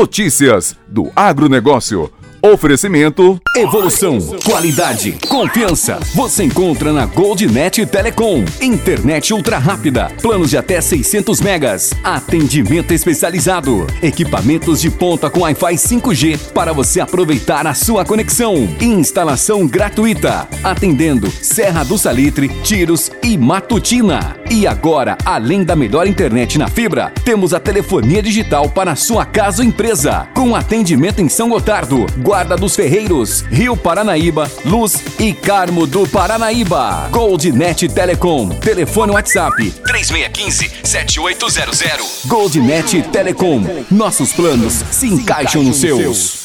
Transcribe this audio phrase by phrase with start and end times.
[0.00, 2.10] Notícias do agronegócio.
[2.42, 6.00] Oferecimento Evolução, qualidade, confiança.
[6.14, 8.42] Você encontra na Goldnet Telecom.
[8.62, 11.92] Internet ultra rápida, planos de até 600 megas.
[12.02, 13.86] Atendimento especializado.
[14.02, 18.54] Equipamentos de ponta com Wi-Fi 5G para você aproveitar a sua conexão.
[18.80, 20.48] Instalação gratuita.
[20.64, 24.39] Atendendo Serra do Salitre, Tiros e Matutina.
[24.50, 29.62] E agora, além da melhor internet na fibra, temos a telefonia digital para sua casa
[29.62, 30.26] ou empresa.
[30.34, 37.08] Com atendimento em São Gotardo, Guarda dos Ferreiros, Rio Paranaíba, Luz e Carmo do Paranaíba.
[37.12, 38.48] Goldnet Telecom.
[38.48, 42.26] Telefone WhatsApp 3615-7800.
[42.26, 43.62] Goldnet Telecom.
[43.88, 46.39] Nossos planos se encaixam nos seus.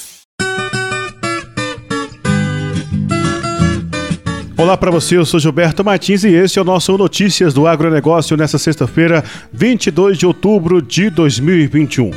[4.66, 8.36] Olá para você, eu sou Gilberto Martins e esse é o nosso Notícias do Agronegócio
[8.36, 9.24] nessa sexta-feira,
[9.54, 12.10] 22 de outubro de 2021.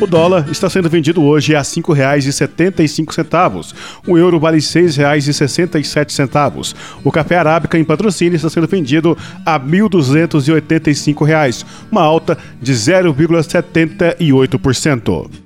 [0.00, 3.74] O dólar está sendo vendido hoje a R$ 5,75.
[4.06, 6.74] O euro vale R$ 6,67.
[7.04, 15.45] O café arábica em patrocínio está sendo vendido a R$ 1.285, uma alta de 0,78%.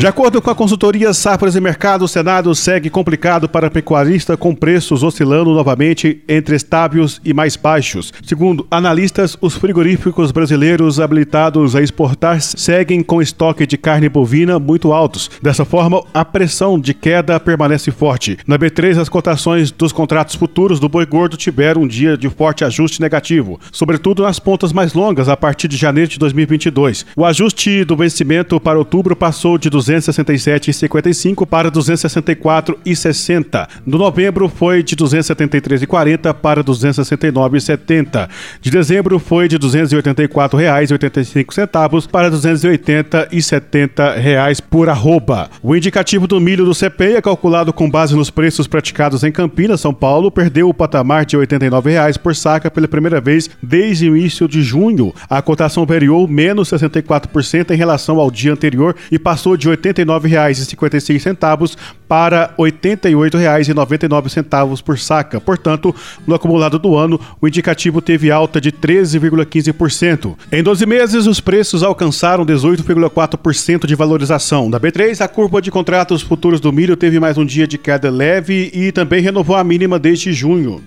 [0.00, 4.54] De acordo com a consultoria Safras e Mercado, o Senado segue complicado para pecuarista com
[4.54, 8.10] preços oscilando novamente entre estáveis e mais baixos.
[8.24, 14.90] Segundo analistas, os frigoríficos brasileiros habilitados a exportar seguem com estoque de carne bovina muito
[14.90, 15.30] altos.
[15.42, 18.38] Dessa forma, a pressão de queda permanece forte.
[18.46, 22.64] Na B3, as cotações dos contratos futuros do boi gordo tiveram um dia de forte
[22.64, 27.04] ajuste negativo, sobretudo nas pontas mais longas a partir de janeiro de 2022.
[27.14, 33.68] O ajuste do vencimento para outubro passou de 200 267,55 para 264,60.
[33.84, 38.28] No novembro foi de 273,40 para 269,70.
[38.60, 45.50] De dezembro foi de R$ 284,85 para 280,70 reais por arroba.
[45.62, 49.94] O indicativo do milho do CPEA, calculado com base nos preços praticados em Campinas, São
[49.94, 54.46] Paulo, perdeu o patamar de 89 reais por saca pela primeira vez desde o início
[54.46, 55.12] de junho.
[55.28, 61.76] A cotação variou menos 64% em relação ao dia anterior e passou de R$ 89,56
[62.06, 65.40] para R$ 88,99 por saca.
[65.40, 65.94] Portanto,
[66.26, 70.36] no acumulado do ano, o indicativo teve alta de 13,15%.
[70.52, 74.68] Em 12 meses, os preços alcançaram 18,4% de valorização.
[74.68, 78.10] Na B3, a curva de contratos futuros do milho teve mais um dia de queda
[78.10, 80.82] leve e também renovou a mínima desde junho.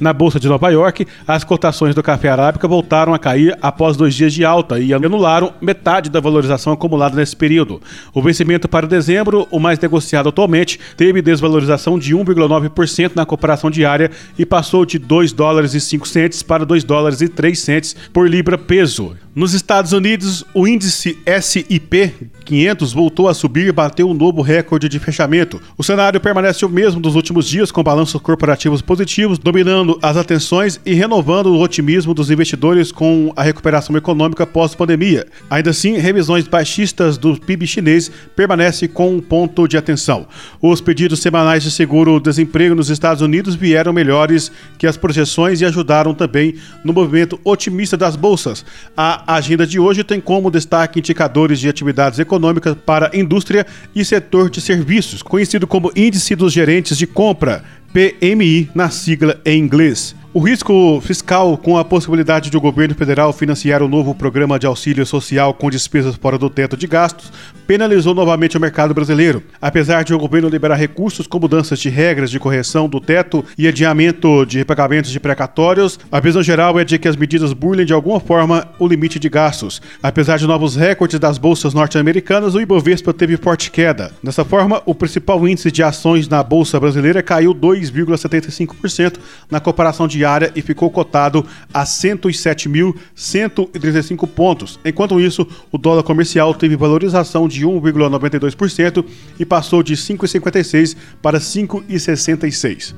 [0.00, 4.14] Na bolsa de Nova York, as cotações do café arábica voltaram a cair após dois
[4.14, 7.80] dias de alta e anularam metade da valorização acumulada nesse período.
[8.14, 14.10] O vencimento para dezembro, o mais negociado atualmente, teve desvalorização de 1,9% na comparação diária
[14.38, 18.28] e passou de 2 dólares e 5 centes para 2 dólares e 3 centes por
[18.28, 19.25] libra peso.
[19.36, 24.88] Nos Estados Unidos, o índice SIP 500 voltou a subir e bateu um novo recorde
[24.88, 25.60] de fechamento.
[25.76, 30.80] O cenário permanece o mesmo dos últimos dias, com balanços corporativos positivos, dominando as atenções
[30.86, 35.26] e renovando o otimismo dos investidores com a recuperação econômica pós-pandemia.
[35.50, 40.26] Ainda assim, revisões baixistas do PIB chinês permanecem com um ponto de atenção.
[40.62, 46.14] Os pedidos semanais de seguro-desemprego nos Estados Unidos vieram melhores que as projeções e ajudaram
[46.14, 48.64] também no movimento otimista das bolsas.
[48.96, 54.50] A agenda de hoje tem como destaque indicadores de atividades econômicas para indústria e setor
[54.50, 60.14] de serviços, conhecido como Índice dos Gerentes de Compra, PMI na sigla em inglês.
[60.36, 64.66] O risco fiscal, com a possibilidade de o governo federal financiar o novo programa de
[64.66, 67.32] auxílio social com despesas fora do teto de gastos,
[67.66, 69.42] penalizou novamente o mercado brasileiro.
[69.58, 73.66] Apesar de o governo liberar recursos com mudanças de regras de correção do teto e
[73.66, 77.94] adiamento de repagamentos de precatórios, a visão geral é de que as medidas burlem de
[77.94, 79.80] alguma forma o limite de gastos.
[80.02, 84.12] Apesar de novos recordes das bolsas norte-americanas, o Ibovespa teve forte queda.
[84.22, 89.14] Dessa forma, o principal índice de ações na bolsa brasileira caiu 2,75%
[89.50, 94.80] na comparação diária diária e ficou cotado a 107.135 pontos.
[94.84, 99.04] Enquanto isso, o dólar comercial teve valorização de 1,92%
[99.38, 102.94] e passou de 5,56 para 5,66.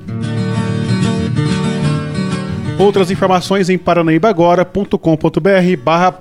[2.79, 6.17] Outras informações em paranaíbaagora.com.br barra.